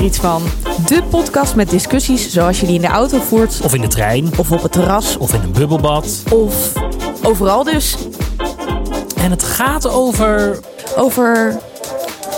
[0.00, 0.42] iets van.
[0.86, 3.60] De podcast met discussies zoals je die in de auto voert.
[3.62, 4.30] Of in de trein.
[4.36, 5.16] Of op het terras.
[5.16, 6.22] Of in een bubbelbad.
[6.32, 6.72] Of
[7.22, 7.96] overal dus.
[9.16, 10.58] En het gaat over.
[10.96, 11.58] Over.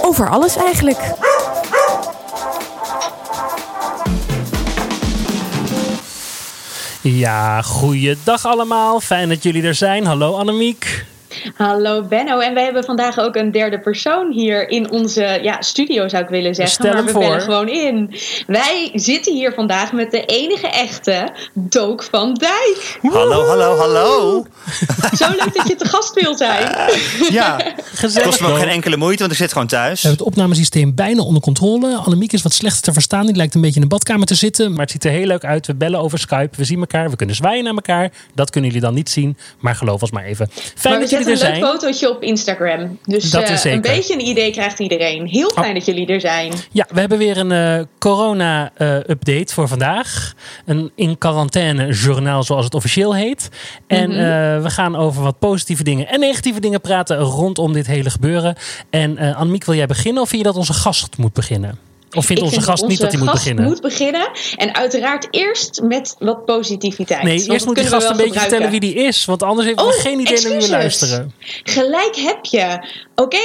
[0.02, 1.14] Over alles eigenlijk.
[7.00, 9.00] Ja, goeiedag allemaal.
[9.00, 10.06] Fijn dat jullie er zijn.
[10.06, 11.04] Hallo Annemiek.
[11.54, 12.38] Hallo Benno.
[12.38, 16.28] En wij hebben vandaag ook een derde persoon hier in onze ja, studio, zou ik
[16.28, 16.74] willen zeggen.
[16.74, 17.20] Stel maar we voor.
[17.20, 18.14] bellen gewoon in.
[18.46, 22.98] Wij zitten hier vandaag met de enige echte Dook van Dijk.
[23.02, 24.44] Hallo, hallo, hallo.
[25.18, 26.76] Zo leuk dat je te gast wilt zijn.
[27.30, 27.60] Ja,
[27.94, 28.28] Gezellig.
[28.28, 30.02] kost me ook geen enkele moeite, want ik zit gewoon thuis.
[30.02, 31.96] We hebben het opnamesysteem bijna onder controle.
[31.96, 33.26] Annemiek is wat slechter te verstaan.
[33.26, 34.70] Die lijkt een beetje in de badkamer te zitten.
[34.70, 35.66] Maar het ziet er heel leuk uit.
[35.66, 36.56] We bellen over Skype.
[36.56, 37.10] We zien elkaar.
[37.10, 38.10] We kunnen zwaaien naar elkaar.
[38.34, 39.36] Dat kunnen jullie dan niet zien.
[39.58, 40.50] Maar geloof ons maar even.
[40.52, 41.62] Fijn Maar dat jullie er een leuk zijn.
[41.64, 42.98] fotootje op Instagram.
[43.04, 43.76] Dus Dat is eh, zeker.
[43.90, 45.26] een beetje een idee krijgt iedereen.
[45.26, 46.52] Heel fijn dat jullie er zijn.
[46.72, 50.32] Ja, we hebben weer een eh, corona-update voor vandaag.
[50.66, 53.48] Een in quarantaine journaal, zoals het officieel heet.
[53.86, 54.18] En Mhm.
[54.18, 58.56] eh, we gaan over wat positieve dingen en negatieve dingen praten rondom dit hele gebeuren.
[58.90, 61.78] En eh Annemiek, wil jij beginnen of vind je dat onze gast moet beginnen?
[62.16, 63.64] Of vindt onze vind gast niet dat hij moet beginnen?
[63.64, 64.30] moet beginnen.
[64.56, 67.22] En uiteraard eerst met wat positiviteit.
[67.22, 69.24] Nee, eerst moet die gast een beetje vertellen wie die is.
[69.24, 71.32] Want anders heeft Oh, geen idee naar wie we luisteren.
[71.62, 72.88] Gelijk heb je.
[73.14, 73.38] Oké,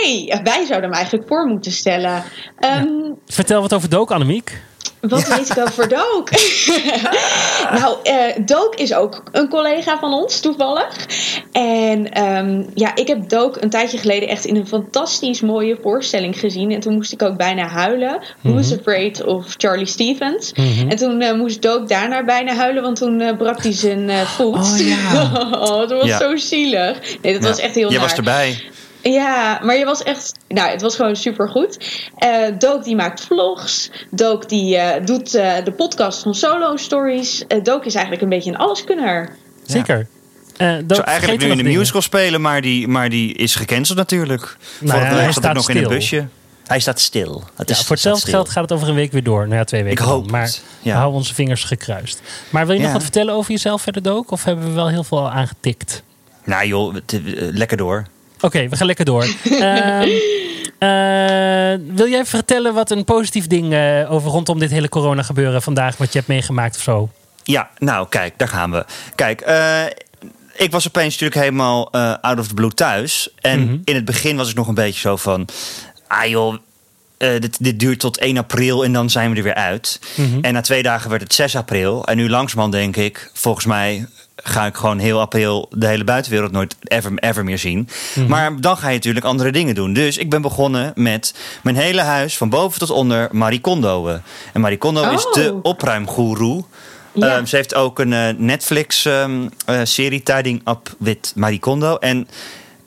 [0.44, 2.24] wij zouden hem eigenlijk voor moeten stellen.
[2.60, 2.86] Ehm,
[3.28, 4.62] Vertel wat over Dook, Annemiek.
[5.08, 6.30] Wat weet ik over Dook?
[7.80, 7.98] nou,
[8.46, 10.96] Dook is ook een collega van ons, toevallig.
[11.52, 16.40] En ehm, ja, ik heb Dook een tijdje geleden echt in een fantastisch mooie voorstelling
[16.40, 16.72] gezien.
[16.72, 18.20] En toen moest ik ook bijna huilen.
[18.42, 20.52] Who's Afraid of Charlie Stevens.
[20.90, 24.22] En toen eh, moest Dook daarna bijna huilen, want toen eh, brak hij zijn eh,
[24.22, 24.56] voet.
[24.56, 25.24] Oh, ja.
[25.68, 26.18] oh, dat was Ja.
[26.20, 27.00] zo zielig.
[27.22, 28.00] Nee, dat was echt heel naar.
[28.00, 28.62] was erbij.
[29.12, 30.32] Ja, maar je was echt.
[30.48, 31.78] Nou, het was gewoon super goed.
[32.58, 33.92] Dook die maakt vlogs.
[34.12, 37.48] Dook die eh, doet eh, de podcast van Solo Stories.
[37.48, 39.36] Eh Dook is eigenlijk een beetje een alleskunner.
[39.66, 40.08] Zeker.
[40.58, 41.80] Eh Dook, Ik zou eigenlijk nu in de dingen.
[41.80, 44.58] musical spelen, maar die, maar die is gecanceld natuurlijk.
[44.80, 46.28] Nou ja, hij staat nog in een busje.
[46.68, 47.44] Hij staat stil.
[47.56, 49.44] Het Ja, is, voor hetzelfde geld gaat het over een week weer door.
[49.44, 50.04] Nou ja, twee weken.
[50.04, 50.32] Ik hoop dan.
[50.32, 50.92] Maar het, ja.
[50.92, 52.22] we houden onze vingers gekruist.
[52.50, 54.32] Maar wil je nog wat vertellen over jezelf verder, Dook?
[54.32, 56.04] Of hebben we wel heel veel al aangetikt?
[56.44, 58.06] Nou joh, eh, lekker door.
[58.46, 59.24] Oké, we gaan lekker door.
[59.44, 60.10] Ehm,
[60.80, 65.62] eh, wil jij vertellen wat een positief ding eh, over rondom dit hele corona gebeuren
[65.62, 67.10] vandaag, wat je hebt meegemaakt of zo?
[67.44, 68.86] Ja, nou kijk, daar gaan we.
[69.16, 69.84] Kijk, eh,
[70.56, 73.30] ik was opeens natuurlijk helemaal eh, out of the blue thuis.
[73.42, 73.78] En Mhm.
[73.84, 75.48] in het begin was ik nog een beetje zo van...
[76.08, 76.56] Ah joh,
[77.18, 80.00] eh, dit, dit duurt tot 1 april en dan zijn we er weer uit.
[80.16, 80.40] Mhm.
[80.42, 82.06] En na twee dagen werd het 6 april.
[82.06, 86.52] En nu langzamerhand denk ik, volgens mij ga ik gewoon heel april de hele buitenwereld
[86.52, 87.90] nooit ever, ever meer zien.
[88.16, 88.28] Mhm.
[88.28, 89.94] Maar dan ga je natuurlijk andere dingen doen.
[89.94, 94.22] Dus ik ben begonnen met mijn hele huis van boven tot onder Marie Kondoën.
[94.54, 95.34] En Marie Kondo is Oh.
[95.34, 96.64] de opruimgoeroe.
[97.12, 97.36] Ja.
[97.36, 101.96] Ehm, ze heeft ook een eh, Netflix-serie, Tidying Up with Marie Kondo.
[101.96, 102.28] En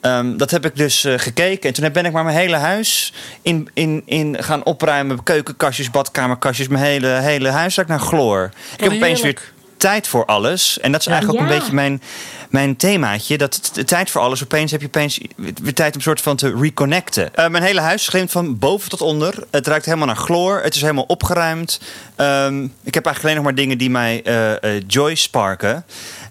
[0.01, 1.69] ehm, dat heb ik dus eh, gekeken.
[1.69, 5.23] En toen ben ik maar mijn hele huis in, in, in gaan opruimen.
[5.23, 8.49] Keukenkastjes, badkamerkastjes, mijn hele, hele huiszaak naar chloor.
[8.77, 9.51] Ik heb opeens weer.
[9.79, 10.79] Tijd voor alles.
[10.79, 12.01] En dat is eigenlijk ook een beetje mijn,
[12.49, 13.37] mijn themaatje.
[13.37, 14.43] Dat de tijd voor alles.
[14.43, 17.35] Opeens heb je opeens weer tijd om soort van te reconnecten.
[17.35, 19.33] Eh, mijn hele huis glimt van boven tot onder.
[19.51, 20.61] Het ruikt helemaal naar chloor.
[20.63, 21.79] Het is helemaal opgeruimd.
[22.15, 25.85] Ehm, ik heb eigenlijk alleen nog maar dingen die mij eh, joy sparken.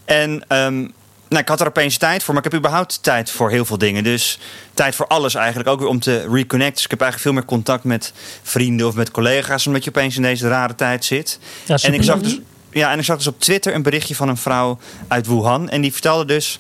[0.05, 0.87] En ehm,
[1.29, 3.79] nou, ik had er opeens tijd voor, maar ik heb überhaupt tijd voor heel veel
[3.79, 4.05] dingen.
[4.05, 4.39] Dus
[4.75, 5.69] tijd voor alles eigenlijk.
[5.69, 6.75] Ook weer om te reconnecten.
[6.75, 9.67] Dus ik heb eigenlijk veel meer contact met vrienden of met collega's.
[9.67, 11.39] Omdat je opeens in deze rare tijd zit.
[11.65, 12.41] Ja, En ik, zag dus,
[12.71, 15.69] ja, en ik zag dus op Twitter een berichtje van een vrouw uit Wuhan.
[15.69, 16.59] En die vertelde dus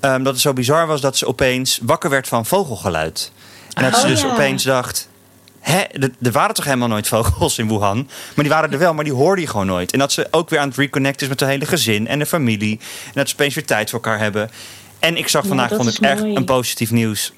[0.00, 3.32] ehm, dat het zo bizar was dat ze opeens wakker werd van vogelgeluid.
[3.74, 4.30] En dat ze Oh, dus ja.
[4.32, 5.08] opeens dacht...
[5.60, 7.96] Hè, er- waren toch helemaal nooit vogels in Wuhan?
[8.34, 9.92] Maar die waren er wel, maar die hoorde je gewoon nooit.
[9.92, 12.26] En dat ze ook weer aan het reconnecten is met het hele gezin en de
[12.26, 12.78] familie.
[13.04, 14.50] En dat ze opeens weer tijd voor elkaar hebben.
[14.98, 16.34] En ik zag vandaag, dat vond ik echt mooi.
[16.36, 17.32] een positief nieuws...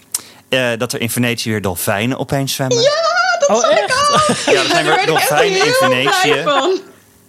[0.49, 2.81] eh, dat er in Venetië weer dolfijnen opeens zwemmen.
[2.83, 2.91] Ja,
[3.47, 4.45] Oh, echt?
[4.47, 6.45] ja er zijn Daar weer ik dolfijnen in Venetië.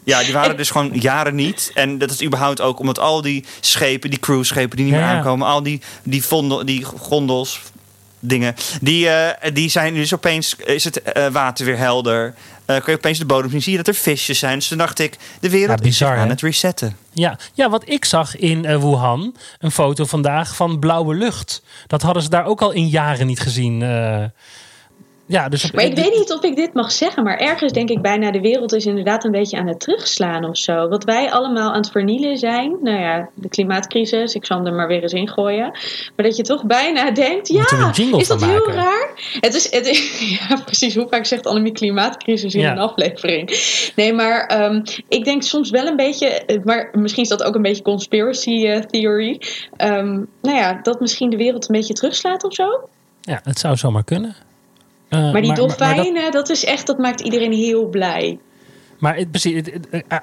[0.08, 1.72] Ja, die waren dus gewoon jaren niet.
[1.74, 5.10] En dat is überhaupt ook omdat al die schepen, die cruiseschepen die niet Ja, meer
[5.10, 7.62] aankomen, al die, die, vondel, die gondels,
[8.20, 12.34] dingen, die, eh, die zijn dus opeens, is het eh, water weer helder.
[12.66, 14.58] Eh kun je opeens de bodem zien, zie je dat er visjes zijn.
[14.58, 16.32] Dus toen dacht ik, de wereld Ja, bizar, is aan hè?
[16.32, 16.98] het resetten.
[17.12, 21.62] Ja, ja, wat ik zag in Wuhan, een foto vandaag van blauwe lucht.
[21.88, 23.82] Dat hadden ze daar ook al in jaren niet gezien.
[25.28, 28.02] Ja, dus maar ik weet niet of ik dit mag zeggen, maar ergens denk ik
[28.02, 30.88] bijna de wereld is inderdaad een beetje aan het terugslaan of zo.
[30.88, 34.74] Wat wij allemaal aan het vernielen zijn, nou ja, de klimaatcrisis, ik zal hem er
[34.74, 35.72] maar weer eens in gooien.
[36.16, 39.10] Maar dat je toch bijna denkt, ja, is dat heel raar?
[39.40, 43.50] Het is, het is, ja, precies, hoe vaak zegt Annemie klimaatcrisis in een aflevering?
[43.96, 47.62] Nee, maar um, ik denk soms wel een beetje, maar misschien is dat ook een
[47.62, 49.42] beetje conspiracy uh, theory.
[49.78, 52.90] Um, nou ja, dat misschien de wereld een beetje terugslaat of zo.
[53.22, 54.47] Ja, het zou zomaar kunnen.
[55.10, 56.34] Uh, maar die dolfijnen, dat...
[56.34, 56.50] dat...
[56.50, 58.40] is echt, dat maakt iedereen heel blij.
[58.98, 59.64] Maar het, precies,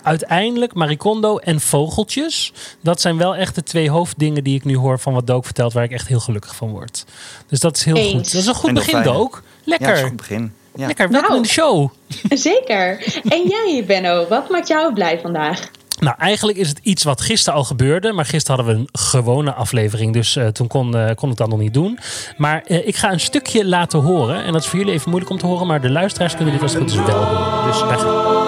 [0.02, 4.98] uiteindelijk, Maricondo en vogeltjes, dat zijn wel echt de twee hoofddingen die ik nu hoor
[4.98, 7.04] van wat Dook vertelt, waar ik echt heel gelukkig van word.
[7.46, 8.12] Dus dat is heel Eens.
[8.12, 8.32] goed.
[8.32, 9.42] Dat is een goed begin, Dook.
[9.64, 9.86] Lekker.
[9.88, 10.52] Ja, dat is een goed begin.
[10.76, 10.86] Ja.
[10.86, 11.90] Lekker, welkom nou, in de show.
[12.48, 13.20] Zeker.
[13.28, 15.70] En jij, Benno, wat maakt jou blij vandaag?
[16.00, 18.12] Nou, eigenlijk is het iets wat gisteren al gebeurde.
[18.12, 20.12] Maar gisteren hadden we een gewone aflevering.
[20.12, 21.98] Dus uh, toen kon, uh, kon ik dat nog niet doen.
[22.36, 24.44] Maar uh, ik ga een stukje laten horen.
[24.44, 25.66] En dat is voor jullie even moeilijk om te horen.
[25.66, 27.66] Maar de luisteraars kunnen dit als het goed is wel horen.
[27.66, 28.42] Dus daar gaan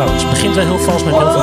[0.00, 1.40] Oh, het begint wel heel vals met heel veel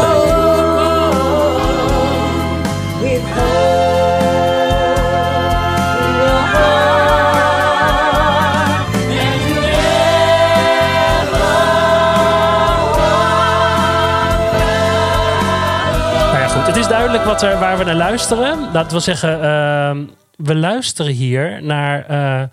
[17.27, 18.73] wat er, waar we naar luisteren.
[18.73, 22.43] Dat wil zeggen, uh, we luisteren hier naar uh,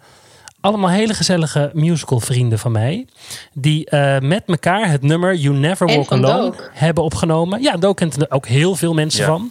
[0.60, 3.06] allemaal hele gezellige musical vrienden van mij.
[3.52, 7.62] Die uh, met elkaar het nummer You Never Walk Alone hebben opgenomen.
[7.62, 9.26] Ja, daar kent er ook heel veel mensen ja.
[9.26, 9.50] van.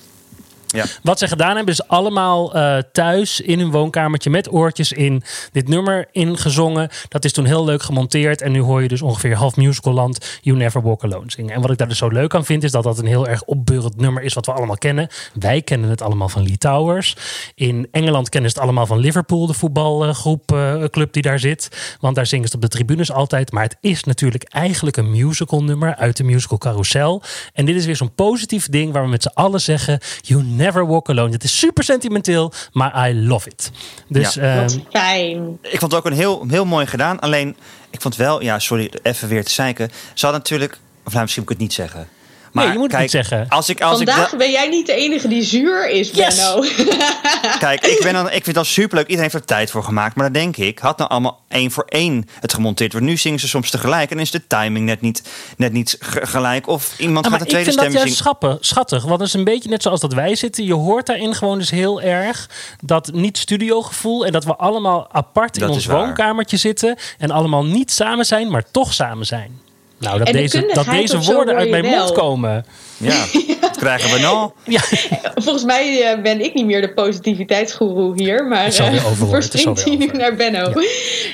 [1.04, 5.68] Wat ze gedaan hebben is allemaal uh, thuis in hun woonkamertje met oortjes in dit
[5.68, 6.90] nummer ingezongen.
[7.08, 8.42] Dat is toen heel leuk gemonteerd.
[8.42, 11.54] En nu hoor je dus ongeveer half musicalland You Never Walk Alone zingen.
[11.56, 13.44] En wat ik daar dus zo leuk aan vind is dat dat een heel erg
[13.44, 15.08] opbeurend nummer is wat we allemaal kennen.
[15.34, 17.16] Wij kennen het allemaal van Lee Towers.
[17.56, 21.98] In Engeland kennen ze het allemaal van Liverpool, de voetbalgroep, uh, club die daar zit.
[22.00, 23.52] Want daar zingen ze op de tribunes altijd.
[23.52, 27.22] Maar het is natuurlijk eigenlijk een musical nummer uit de musical Carousel.
[27.54, 30.63] En dit is weer zo'n positief ding waar we met z'n allen zeggen You Never
[30.64, 31.32] Never Walk Alone.
[31.32, 33.72] Het is super sentimenteel, maar I love it.
[34.08, 34.62] Dus, ja.
[34.62, 35.58] Wat ehm, fijn.
[35.62, 37.20] Ik vond het ook een heel, heel mooi gedaan.
[37.20, 37.56] Alleen,
[37.90, 39.90] ik vond wel, ja, sorry, even weer te zeiken.
[40.14, 42.08] Ze hadden natuurlijk, of nou, misschien moet ik het niet zeggen.
[42.54, 43.50] Maar nee, je moet kijk, het niet zeggen.
[43.50, 46.36] Als ik, als Vandaag ik ben jij niet de enige die zuur is, yes.
[46.36, 46.62] Benno.
[47.60, 49.08] kijk, ik, ben dan, ik vind dat superleuk.
[49.08, 50.16] Iedereen heeft er tijd voor gemaakt.
[50.16, 52.94] Maar dan denk ik, had nou allemaal één voor één het gemonteerd.
[52.94, 54.12] Want nu zingen ze soms tegelijk.
[54.12, 55.24] En is de timing net niet,
[55.58, 56.68] net niet gelijk.
[56.68, 57.98] Of iemand gaat een tweede stem zingen.
[57.98, 59.04] Ik vind dat juist schattig.
[59.04, 60.66] Want het is een beetje net zoals dat wij zitten.
[60.66, 62.50] Je hoort daarin gewoon dus heel erg
[62.82, 64.26] dat niet studiogevoel.
[64.26, 66.98] En dat we allemaal apart in ons woonkamertje zitten.
[67.18, 69.63] En allemaal niet samen zijn, maar toch samen zijn.
[70.04, 72.66] Nou, dat, deze, dat deze woorden uit mijn mond komen.
[72.98, 73.26] Ja,
[73.62, 74.52] dat krijgen we nou.
[74.64, 74.82] Ja.
[75.44, 80.06] Volgens mij eh, ben ik niet meer de positiviteitsgoeroe hier, maar uh, verspringt hij nu
[80.06, 80.60] naar Benno.
[80.60, 80.88] Ja.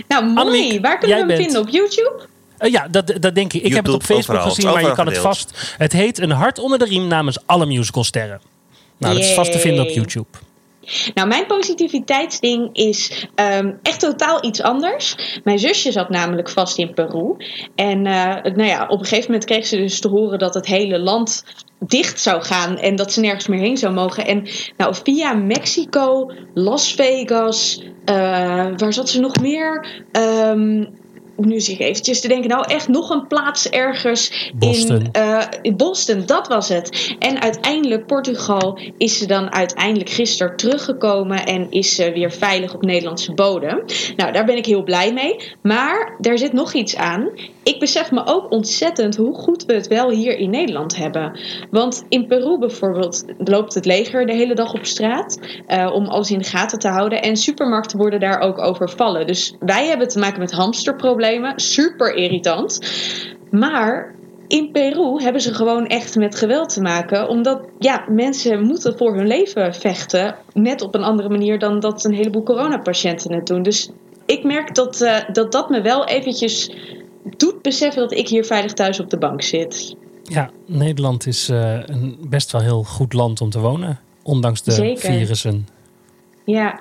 [0.07, 0.37] Nou, mooi.
[0.37, 1.61] Annemiek, Waar kunnen we hem vinden?
[1.61, 2.27] Op YouTube?
[2.59, 3.63] Uh, ja, dat, dat denk ik.
[3.63, 4.55] Ik heb het op Facebook overal.
[4.55, 5.75] gezien, maar je kan het vast.
[5.77, 8.41] Het heet Een hart onder de riem namens alle musicalsterren.
[8.97, 10.27] Nou, dat is vast te vinden op YouTube.
[11.13, 15.15] Nou, mijn positiviteitsding is um, echt totaal iets anders.
[15.43, 17.35] Mijn zusje zat namelijk vast in Peru.
[17.75, 20.65] En uh, nou ja, op een gegeven moment kreeg ze dus te horen dat het
[20.65, 21.43] hele land
[21.79, 24.25] dicht zou gaan en dat ze nergens meer heen zou mogen.
[24.25, 24.47] En
[24.77, 28.15] nou, via Mexico, Las Vegas, uh,
[28.77, 30.03] waar zat ze nog meer?
[30.11, 30.87] Um,
[31.45, 35.09] nu zie ik eventjes te denken, nou echt nog een plaats ergens Boston.
[35.11, 37.15] In, uh, in Boston, dat was het.
[37.19, 42.81] En uiteindelijk Portugal is ze dan uiteindelijk gisteren teruggekomen en is ze weer veilig op
[42.81, 43.83] Nederlandse bodem.
[44.15, 45.35] Nou, daar ben ik heel blij mee.
[45.61, 47.29] Maar daar zit nog iets aan.
[47.63, 51.39] Ik besef me ook ontzettend hoe goed we het wel hier in Nederland hebben.
[51.71, 56.31] Want in Peru bijvoorbeeld loopt het leger de hele dag op straat uh, om alles
[56.31, 57.21] in de gaten te houden.
[57.21, 59.27] En supermarkten worden daar ook overvallen.
[59.27, 62.79] Dus wij hebben te maken met hamsterproblemen Super irritant.
[63.51, 64.15] Maar
[64.47, 67.27] in Peru hebben ze gewoon echt met geweld te maken.
[67.27, 70.35] Omdat ja, mensen moeten voor hun leven vechten.
[70.53, 73.63] Net op een andere manier dan dat een heleboel coronapatiënten het doen.
[73.63, 73.89] Dus
[74.25, 76.71] ik merk dat, uh, dat dat me wel eventjes
[77.37, 79.95] doet beseffen dat ik hier veilig thuis op de bank zit.
[80.23, 83.99] Ja, Nederland is uh, een best wel heel goed land om te wonen.
[84.23, 85.11] Ondanks de Zeker.
[85.11, 85.67] virussen.
[86.45, 86.79] Ja,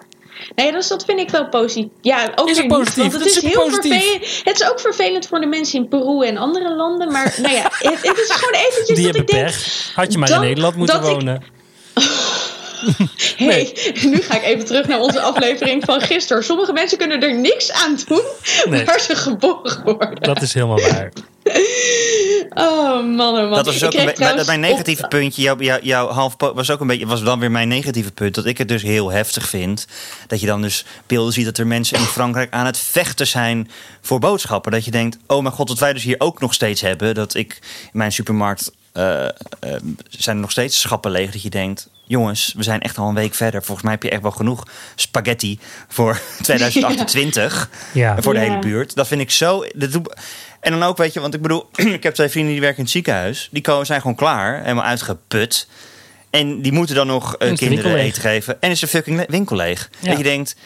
[0.54, 1.90] Nee, dus dat vind ik wel positief.
[2.00, 2.96] Ja, ook is positief.
[2.96, 4.40] Niet, want het is, heel vervelend.
[4.44, 7.12] Het is ook vervelend voor de mensen in Peru en andere landen.
[7.12, 9.54] Maar nou ja, het, het is gewoon eventjes Die dat ik denk...
[9.94, 11.42] Had je maar in Nederland moeten wonen.
[13.36, 13.76] Ik, hey,
[14.10, 16.44] nu ga ik even terug naar onze aflevering van gisteren.
[16.44, 18.22] Sommige mensen kunnen er niks aan doen
[18.68, 18.84] nee.
[18.86, 20.20] waar ze geboren worden.
[20.20, 21.12] Dat is helemaal waar.
[22.54, 23.50] Oh man, oh man.
[23.50, 25.42] Dat was dus ook een trouwens mijn negatieve op- puntje.
[25.42, 28.34] Jouw, jouw, jouw half po- was ook een beetje, was dan weer mijn negatieve punt.
[28.34, 29.86] Dat ik het dus heel heftig vind.
[30.26, 33.70] Dat je dan dus beelden ziet dat er mensen in Frankrijk aan het vechten zijn
[34.00, 34.72] voor boodschappen.
[34.72, 37.14] Dat je denkt, oh mijn god, wat wij dus hier ook nog steeds hebben.
[37.14, 39.30] Dat ik in mijn supermarkt eh, eh,
[40.08, 41.30] zijn er nog steeds schappen leeg.
[41.32, 43.62] Dat je denkt, jongens, we zijn echt al een week verder.
[43.62, 44.62] Volgens mij heb je echt wel genoeg
[44.94, 47.68] spaghetti voor 2028.
[47.92, 48.22] Ja.
[48.22, 48.46] Voor de Ja.
[48.46, 48.94] hele buurt.
[48.94, 49.64] Dat vind ik zo.
[49.74, 50.16] Dat doe-
[50.60, 52.84] en dan ook, weet je, want ik bedoel, ik heb twee vrienden die werken in
[52.84, 53.48] het ziekenhuis.
[53.52, 55.68] Die komen, zijn gewoon klaar, helemaal uitgeput.
[56.30, 58.60] En die moeten dan nog de kinderen eten geven.
[58.62, 59.90] En is de fucking le- winkel leeg.
[59.98, 60.08] Ja.
[60.08, 60.56] Dat je denkt.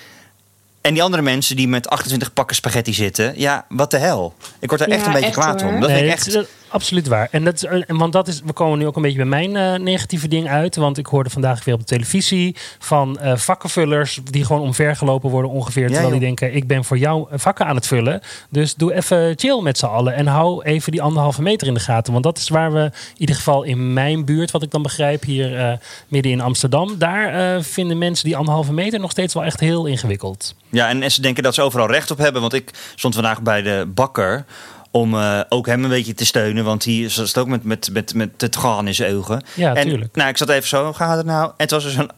[0.80, 3.32] En die andere mensen die met 28 pakken spaghetti zitten.
[3.36, 4.34] Ja, wat de hel.
[4.60, 5.72] Ik word daar Ja, echt een beetje echt kwaad hoor.
[5.72, 5.80] om.
[5.80, 6.50] Dat nee, vind ik dat echt.
[6.72, 7.28] Absoluut waar.
[7.30, 9.56] En dat is, eh, want dat is, we komen nu ook een beetje bij mijn
[9.56, 10.76] eh, negatieve ding uit.
[10.76, 15.50] Want ik hoorde vandaag weer op de televisie van eh, vakkenvullers die gewoon omvergelopen worden
[15.50, 15.86] ongeveer.
[15.86, 18.20] terwijl die denken, ik ben voor jou vakken aan het vullen.
[18.50, 20.14] Dus doe even chill met z'n allen.
[20.14, 22.12] En hou even die anderhalve meter in de gaten.
[22.12, 25.22] Want dat is waar we, in ieder geval in mijn buurt, wat ik dan begrijp,
[25.22, 26.98] hier midden in Amsterdam.
[26.98, 30.54] Daar vinden mensen die anderhalve meter nog steeds wel echt heel ingewikkeld.
[30.68, 32.40] Ja, en, en ze denken dat ze overal recht op hebben.
[32.40, 34.44] Want ik stond vandaag bij de bakker.
[34.92, 36.64] Om eh, ook hem een beetje te steunen.
[36.64, 39.44] Want die zat ook met, met, met, met het gaan in zijn ogen.
[39.54, 40.16] Ja, en, tuurlijk.
[40.16, 40.84] Nou, ik zat even zo.
[40.84, 41.46] Hoe gaat het nou?
[41.46, 42.10] En het was dus een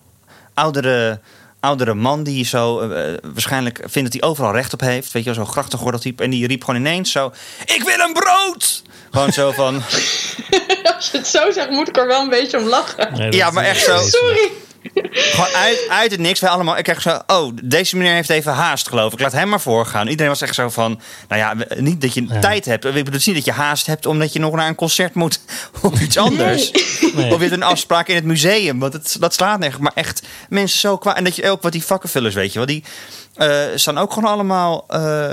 [0.54, 1.21] oudere,
[1.61, 5.12] oudere man die zo eh, waarschijnlijk vindt dat hij overal recht op heeft.
[5.12, 6.23] Weet je, wel, zo'n grachtengordeltype.
[6.23, 7.33] En die riep gewoon ineens zo:
[7.64, 8.83] Ik wil een brood!
[9.11, 9.75] Gewoon zo van.
[10.97, 13.12] Als je het zo zegt, moet ik er wel een beetje om lachen.
[13.14, 13.99] Nee, Ja, maar echt zo.
[13.99, 14.50] Sorry.
[14.93, 16.41] Gewoon uit, uit het niks.
[16.41, 16.76] Wij allemaal.
[16.79, 17.19] Ik krijg zo.
[17.26, 19.21] Oh, deze meneer heeft even haast, geloof ik.
[19.21, 20.07] Laat hem maar voorgaan.
[20.09, 21.00] Iedereen was echt zo van.
[21.29, 22.41] Nou ja, niet dat je Ja.
[22.41, 22.85] tijd hebt.
[22.85, 25.14] Ik bedoel het is niet dat je haast hebt omdat je nog naar een concert
[25.14, 25.41] moet
[25.83, 26.71] of iets anders.
[27.14, 27.33] Nee.
[27.33, 28.79] Of weer een afspraak in het museum.
[28.79, 29.83] Want het, dat slaat nergens.
[29.83, 31.17] Maar echt mensen zo kwaad.
[31.17, 32.67] En dat je ook wat die vakkenvullers, weet je wel.
[32.69, 32.85] Die
[33.35, 35.31] eh, staan ook gewoon allemaal eh,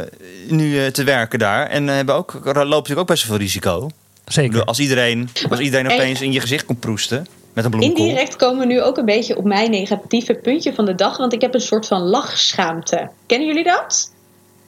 [0.47, 1.67] nu eh, te werken daar.
[1.67, 3.89] En hebben ook, lopen natuurlijk ook best wel veel risico.
[4.25, 4.49] Zeker.
[4.51, 7.27] bedoel, als iedereen, als iedereen En- opeens in je gezicht komt proesten.
[7.53, 8.05] Met een bloemkool.
[8.05, 11.17] Indirect komen we nu ook een beetje op mijn negatieve puntje van de dag.
[11.17, 13.09] Want ik heb een soort van lachschaamte.
[13.25, 14.11] Kennen jullie dat?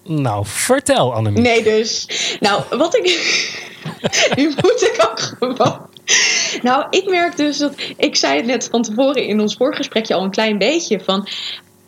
[0.03, 1.41] Nou, vertel Annemie.
[1.41, 2.07] Nee, dus.
[2.39, 3.05] Nou, wat ik.
[4.35, 5.89] nu moet ik ook gewoon.
[6.61, 7.73] Nou, ik merk dus dat.
[7.97, 10.99] Ik zei het net van tevoren in ons voorgesprekje al een klein beetje.
[10.99, 11.27] Van.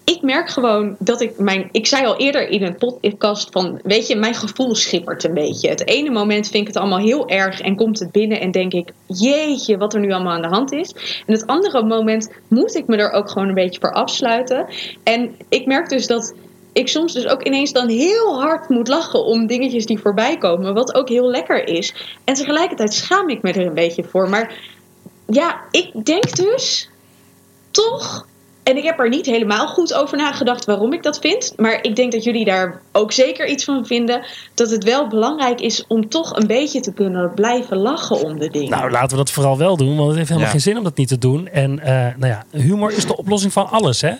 [0.06, 1.70] Ik merk gewoon dat ik mijn.
[1.72, 3.80] Ik zei al eerder in een podcast van.
[3.84, 5.70] Weet je, mijn gevoel schippert een beetje.
[5.70, 7.62] Het ene moment vind ik het allemaal heel erg.
[7.62, 8.90] En komt het binnen en denk ik.
[9.06, 10.92] Jeetje, wat er nu allemaal aan de hand is.
[11.26, 14.66] En het andere moment moet ik me er ook gewoon een beetje voor afsluiten.
[15.04, 16.34] En ik merk dus dat
[16.74, 20.74] ik soms dus ook ineens dan heel hard moet lachen om dingetjes die voorbij komen.
[20.74, 21.94] Wat ook heel lekker is.
[22.24, 24.30] En tegelijkertijd schaam ik me er een beetje voor.
[24.30, 24.60] Maar
[25.28, 26.90] ja, ik denk dus
[27.72, 28.26] toch.
[28.66, 31.54] En ik heb er niet helemaal goed over nagedacht waarom ik dat vind.
[31.58, 34.26] Maar ik denk dat jullie daar ook zeker iets van vinden.
[34.54, 38.50] Dat het wel belangrijk is om toch een beetje te kunnen blijven lachen om de
[38.50, 38.70] dingen.
[38.70, 40.54] Nou, laten we dat vooral wel doen, want het heeft helemaal Ja.
[40.54, 41.48] geen zin om dat niet te doen.
[41.48, 44.12] En eh, nou ja, humor is de oplossing van alles, hè?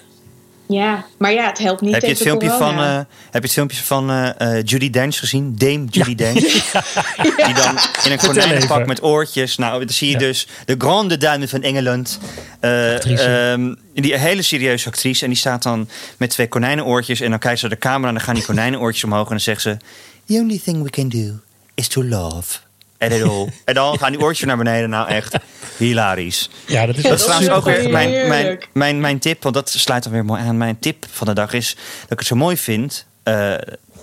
[0.68, 3.52] Ja, maar ja, het helpt niet Heb je, het filmpje van, eh, heb je het
[3.52, 5.56] filmpje van eh, eh, Judy Dench gezien?
[5.58, 6.40] Dame Judy Dench.
[7.46, 9.58] Die dan in een konijnenpak met oortjes.
[9.58, 10.20] Nou, dan zie je Ja.
[10.20, 12.20] dus de grande dame van Engeland.
[12.60, 13.24] Eh, Actrice.
[13.24, 15.24] ehm, die hele serieuze actrice.
[15.24, 17.20] En die staat dan met twee konijnenoortjes.
[17.20, 19.24] En dan kijkt ze naar de camera en dan gaan die konijnenoortjes omhoog.
[19.24, 19.78] En dan zegt ze...
[20.26, 21.40] The only thing we can do
[21.74, 22.58] is to love.
[23.66, 24.90] En dan gaan die oortjes naar beneden.
[24.90, 25.36] Nou, echt
[25.78, 26.50] hilarisch.
[26.66, 29.56] Ja, dat is, Ja, Dat is trouwens ook weer mijn, mijn, mijn, mijn tip, want
[29.56, 30.58] dat sluit dan weer mooi aan.
[30.58, 33.54] Mijn tip van de dag is dat ik het zo mooi vind eh,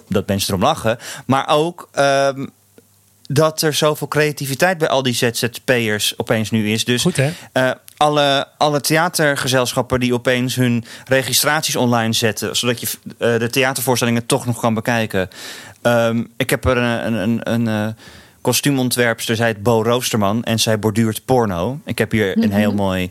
[0.09, 0.99] dat mensen erom lachen.
[1.27, 2.47] Maar ook ehm,
[3.23, 6.85] dat er zoveel creativiteit bij al die ZZP'ers opeens nu is.
[6.85, 7.31] Dus Goed, hè?
[7.53, 12.87] eh, alle, alle theatergezelschappen die opeens hun registraties online zetten, zodat je
[13.19, 15.29] eh, de theatervoorstellingen toch nog kan bekijken.
[15.83, 17.95] Ehm, ik heb er een, een, een, een eh,
[18.43, 21.79] kostuumontwerpster, zij heet Bo Roosterman, en zij borduurt porno.
[21.85, 23.11] Ik heb hier een heel mooi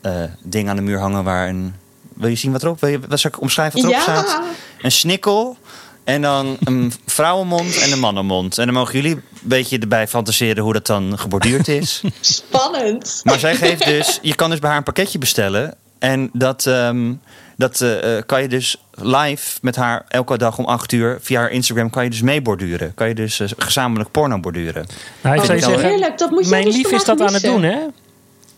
[0.00, 1.74] eh, ding aan de muur hangen waar een.
[2.14, 2.80] Wil je zien wat erop?
[2.80, 4.22] Wil je, wat zou ik omschrijven wat erop Ja.
[4.22, 4.40] staat?
[4.82, 5.56] Een snikkel.
[6.04, 8.58] En dan een vrouwenmond en een mannenmond.
[8.58, 12.02] En dan mogen jullie een beetje erbij fantaseren hoe dat dan geborduurd is.
[12.20, 13.20] Spannend.
[13.24, 15.74] Maar zij geeft dus, je kan dus bij haar een pakketje bestellen.
[15.98, 17.12] En dat, ehm,
[17.56, 21.40] dat eh, eh, kan je dus live met haar elke dag om 8 uur via
[21.40, 22.94] haar Instagram kan je dus meeborduren.
[22.94, 24.86] Kan je dus eh, gezamenlijk porno borduren.
[25.20, 27.20] Nou, ik Oh, zou je zeggen, heerlijk, dat moet jij mijn dus lief is dat
[27.20, 27.76] aan het doen, hè?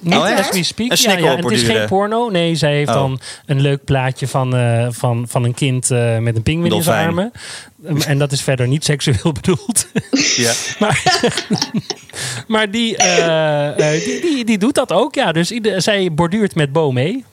[0.01, 0.91] Niet Oh, as we speak.
[0.91, 2.31] Een Ja, ja, snikkel en het is geen porno.
[2.31, 2.95] Nee, zij heeft Oh.
[2.95, 6.83] dan een leuk plaatje van, eh, van, van een kind eh, met een pinguïn in
[6.83, 7.33] zijn armen.
[7.87, 9.87] Um, En dat is verder niet seksueel bedoeld.
[10.37, 10.53] Ja.
[10.81, 11.03] maar
[12.47, 12.97] maar die,
[13.77, 15.33] die, die, die doet dat ook, ja.
[15.33, 17.25] Dus ieder, zij borduurt met Bo mee.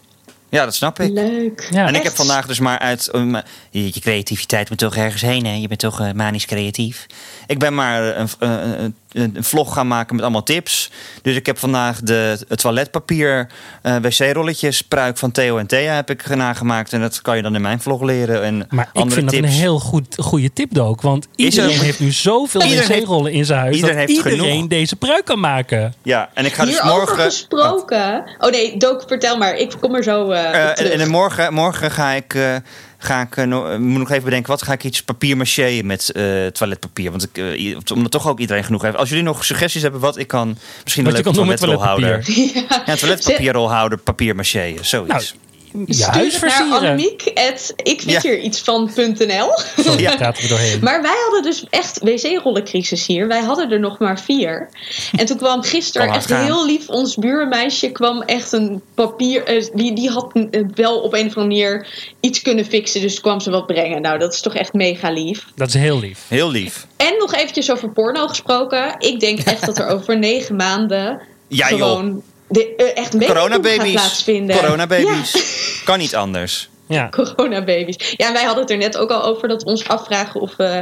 [0.51, 1.12] Ja, dat snap ik.
[1.12, 1.67] Leuk.
[1.72, 1.88] Ja.
[1.88, 3.10] En ik heb vandaag dus maar uit.
[3.15, 3.36] um,
[3.70, 5.53] je, je creativiteit moet toch ergens heen, hè?
[5.53, 7.05] Je bent toch eh, manisch creatief.
[7.48, 10.91] Ik ben maar een, een, een een vlog gaan maken met allemaal tips.
[11.22, 13.48] Dus ik heb vandaag de het toiletpapier,
[13.82, 16.94] eh, wc-rolletjes, pruik van Theo en Thea heb ik nagemaakt.
[16.94, 18.44] En dat kan je dan in mijn vlog leren.
[18.44, 21.01] En Maar ik vind dat een heel goed, goede tip, Dook.
[21.01, 23.75] Want iedereen er- heeft nu zoveel wc-rollen in zijn huis...
[23.75, 24.68] iedereen dat heeft iedereen genoeg.
[24.68, 25.94] deze pruik kan maken.
[26.03, 27.18] Ja, en ik ga dus morgen.
[27.18, 28.24] gesproken.
[28.39, 29.56] Oh nee, Dook, vertel maar.
[29.56, 32.56] Ik kom er zo eh Eh, en, morgen, morgen ga ik, eh,
[33.03, 35.81] ga ik eh, no- eh, moet nog even bedenken, wat ga ik iets papier maché
[35.84, 37.10] met eh, toiletpapier?
[37.12, 38.96] Want ik, i- omdat toch ook iedereen genoeg heeft.
[38.98, 42.24] Als jullie nog suggesties hebben wat ik kan, misschien een Wat leuke toiletrolhouder.
[42.24, 42.84] toiletpapier.
[42.86, 45.10] Ja, toiletpapierrolhouder, papier maché, zoiets.
[45.12, 45.50] Nou, Je
[45.88, 46.72] Stuur het naar.
[46.78, 47.32] Annemiek.
[47.36, 48.20] at ik vind Ja.
[48.22, 49.50] hier iets van.nl.
[49.98, 50.20] Ja.
[50.20, 50.80] er doorheen.
[50.88, 53.28] Maar wij hadden dus echt wc-rollencrisis hier.
[53.28, 54.70] Wij hadden er nog maar vier.
[55.18, 56.44] En toen kwam gisteren echt gaan.
[56.44, 59.44] heel lief ons buurmeisje kwam echt een papier.
[59.44, 61.88] eh, die, die had eh, wel op een of andere manier
[62.20, 63.01] iets kunnen fixen.
[63.01, 64.01] Dus kwam ze wat brengen.
[64.01, 65.46] Nou, dat is toch echt mega lief.
[65.56, 66.20] Dat is heel lief.
[66.28, 66.88] Heel lief.
[66.98, 68.96] En nog eventjes over porno gesproken.
[69.00, 71.78] Ik denk echt dat er over negen maanden Ja, joh.
[71.80, 73.91] gewoon de, eh, echt Coronababies.
[73.91, 74.58] plaatsvinden.
[74.58, 75.60] Coronababies.
[75.86, 76.70] Kan niet anders.
[76.88, 77.10] Ja.
[77.10, 78.13] Coronababies.
[78.17, 80.58] Ja, en wij hadden het er net ook al over dat we ons afvragen of
[80.58, 80.81] eh,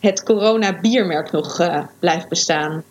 [0.00, 2.84] het corona biermerk nog eh, blijft bestaan.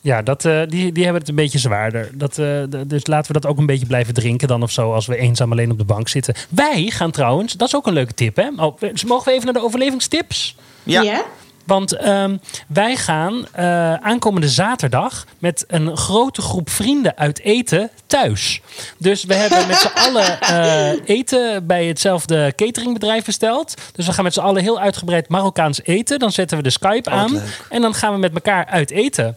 [0.00, 2.10] Ja, dat, eh, die, die hebben het een beetje zwaarder.
[2.14, 4.92] Dat, eh, dus laten we dat ook een beetje blijven drinken dan of zo...
[4.92, 6.34] als we eenzaam alleen op de bank zitten.
[6.48, 8.48] Wij gaan trouwens, dat is ook een leuke tip, hè?
[8.56, 10.56] Oh, dus mogen we even naar de overlevingstips?
[10.82, 11.24] Ja.
[11.64, 12.36] Want ehm,
[12.68, 18.60] wij gaan eh, aankomende zaterdag met een grote groep vrienden uit eten thuis.
[18.98, 23.74] Dus we hebben met z'n allen eh, eten bij hetzelfde cateringbedrijf besteld.
[23.92, 26.18] Dus we gaan met z'n allen heel uitgebreid Marokkaans eten.
[26.18, 27.66] Dan zetten we de Skype Oh, aan leuk.
[27.70, 29.36] en dan gaan we met elkaar uit eten.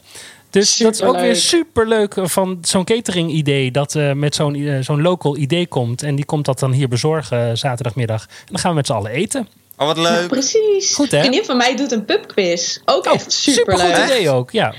[0.50, 2.08] Dus dat is ook weer Superleuk.
[2.08, 3.72] super leuk van zo'n catering idee.
[3.72, 6.04] Dat eh, met zo'n zo'n local idee komt.
[6.04, 8.22] En die komt dat dan hier bezorgen zaterdagmiddag.
[8.22, 9.48] En dan gaan we met z'n allen eten.
[9.78, 10.28] Oh, wat Ja, leuk.
[10.28, 10.94] precies.
[10.96, 11.18] Goed, hè?
[11.18, 12.78] Een vriendin van mij doet een pubquiz.
[12.86, 14.06] Ook echt super Supergoed leuk.
[14.06, 14.74] idee ook, ja.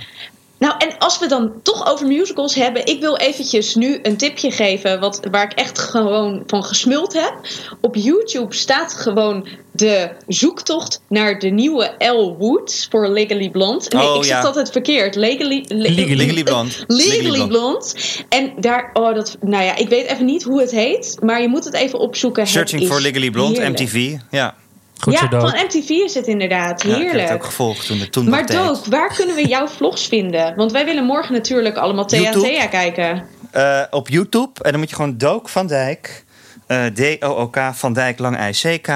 [0.58, 4.50] Nou, en als we dan toch over musicals hebben, ik wil eventjes nu een tipje
[4.50, 7.34] geven wat, waar ik echt gewoon van gesmuld heb.
[7.80, 13.84] Op YouTube staat gewoon de zoektocht naar de nieuwe Elle Woods voor Legally Blonde.
[13.88, 14.42] Nee, Oh, ik zeg ja.
[14.46, 15.14] altijd verkeerd.
[15.14, 16.14] Legally, Legally.
[16.16, 16.74] Legally Blonde.
[16.86, 17.86] Legally, Legally Blonde.
[18.28, 21.49] En daar, oh, dat, nou ja, ik weet even niet hoe het heet, maar je
[21.49, 22.47] moet het even opzoeken.
[22.47, 23.80] Searching for Legally Blonde, heerlijk.
[23.80, 24.16] MTV.
[24.30, 24.54] Ja,
[25.00, 26.82] Goed ja, zo, van MTV is het inderdaad.
[26.82, 27.28] ja ik heb Heerlijk.
[27.28, 28.47] het ook gevolgd toen, toen Maar.
[28.47, 30.54] Dook, waar kunnen we jouw vlogs vinden?
[30.56, 32.32] Want wij willen morgen natuurlijk allemaal Thea.
[32.32, 33.26] Thea kijken.
[33.50, 34.63] Eh, op YouTube.
[34.63, 36.25] En dan moet je gewoon Dook van Dijk.
[36.67, 38.89] eh, D-O-O-K van Dijk, lang I-C-K.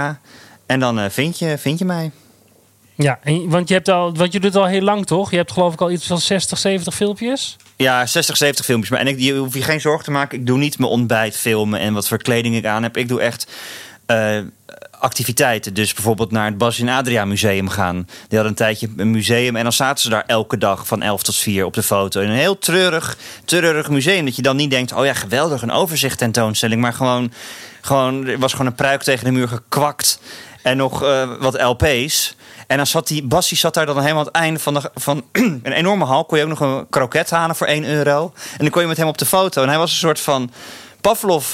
[0.66, 2.10] En dan eh, vind, je, vind je mij.
[2.94, 5.30] Ja, en, want je, hebt al, want je doet het al heel lang, toch?
[5.30, 7.56] Je hebt geloof ik al iets van 60, 70 filmpjes.
[7.76, 8.90] Ja, 60, 70 filmpjes.
[8.90, 10.38] Maar en ik, je hoef je geen zorgen te maken.
[10.38, 12.96] Ik doe niet mijn ontbijt filmen en wat voor kleding ik aan heb.
[12.96, 13.46] Ik doe echt
[14.06, 14.38] eh,
[15.00, 15.74] activiteiten.
[15.74, 17.94] Dus bijvoorbeeld naar het Bas en Adria Museum gaan.
[17.94, 19.56] Die hadden een tijdje een museum.
[19.56, 22.20] En dan zaten ze daar elke dag van 11 tot 4 op de foto.
[22.20, 24.24] In een heel treurig, treurig museum.
[24.24, 26.80] Dat je dan niet denkt, oh ja, geweldig, een overzicht tentoonstelling.
[26.80, 27.32] Maar gewoon,
[27.80, 30.20] gewoon er was gewoon een pruik tegen de muur gekwakt.
[30.62, 32.36] En nog eh, wat LP's.
[32.66, 35.24] En dan zat die Bassie zat daar dan helemaal aan het einde van, de, van
[35.62, 36.24] een enorme hal.
[36.24, 38.32] Kon je ook nog een kroket halen voor 1 euro.
[38.52, 39.62] En dan kon je met hem op de foto.
[39.62, 40.50] En hij was een soort van
[41.00, 41.46] Pavlov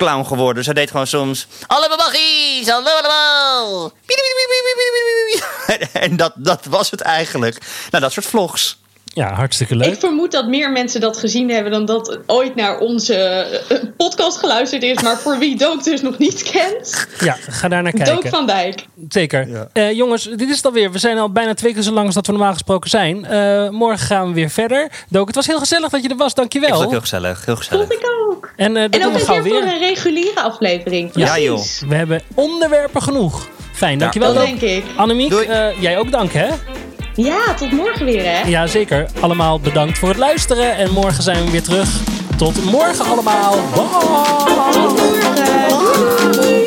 [0.00, 0.64] clown geworden.
[0.64, 1.46] Hij deed gewoon soms...
[1.66, 1.88] Alle
[2.66, 3.92] hallo allemaal.
[5.92, 7.58] En dat, dat was het eigenlijk.
[7.90, 8.79] Nou, dat soort vlogs.
[9.12, 9.92] Ja, hartstikke leuk.
[9.92, 14.38] Ik vermoed dat meer mensen dat gezien hebben dan dat ooit naar onze eh, podcast
[14.38, 15.02] geluisterd is.
[15.02, 18.30] Maar voor wie Dook dus nog niet kent, Ja, ga daar naar Dook kijken.
[18.30, 18.84] van Dijk.
[19.08, 19.48] Zeker.
[19.48, 19.68] Ja.
[19.72, 20.92] Eh, jongens, dit is het alweer.
[20.92, 23.24] We zijn al bijna twee keer zo lang als dat we normaal gesproken zijn.
[23.24, 24.90] Eh, morgen gaan we weer verder.
[25.08, 26.30] Dook, het was heel gezellig dat je er was.
[26.32, 26.76] Ik vond Dankjewel.
[26.78, 27.44] het ook heel gezellig.
[27.44, 27.86] Heel gezellig.
[27.88, 28.52] Vond ik ook.
[28.56, 29.72] En eh, dat En doen ook we een gauw keer voor weer.
[29.72, 31.10] een reguliere aflevering.
[31.14, 31.60] Ja, joh.
[31.88, 33.48] We hebben onderwerpen genoeg.
[33.72, 33.98] Fijn, Ja.
[33.98, 34.34] dankjewel.
[34.34, 34.60] Dat Dook.
[34.60, 34.90] denk ik.
[34.96, 36.48] Annemiek, eh, jij ook dank hè?
[37.24, 38.48] Ja, tot morgen weer hè.
[38.48, 39.06] Ja, zeker.
[39.20, 40.76] Allemaal bedankt voor het luisteren.
[40.76, 41.88] En morgen zijn we weer terug.
[42.36, 43.54] Tot morgen allemaal.
[43.74, 44.72] Bye.
[44.72, 46.32] Tot morgen.
[46.32, 46.60] Doei.